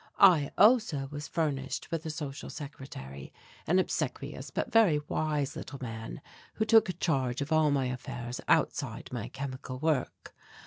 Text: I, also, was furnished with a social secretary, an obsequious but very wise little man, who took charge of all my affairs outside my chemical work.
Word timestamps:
I, 0.17 0.49
also, 0.57 1.07
was 1.11 1.27
furnished 1.27 1.91
with 1.91 2.03
a 2.07 2.09
social 2.09 2.49
secretary, 2.49 3.31
an 3.67 3.77
obsequious 3.77 4.49
but 4.49 4.71
very 4.71 4.97
wise 5.07 5.55
little 5.55 5.77
man, 5.79 6.21
who 6.55 6.65
took 6.65 6.99
charge 6.99 7.39
of 7.39 7.51
all 7.51 7.69
my 7.69 7.85
affairs 7.85 8.41
outside 8.47 9.13
my 9.13 9.27
chemical 9.27 9.77
work. 9.77 10.33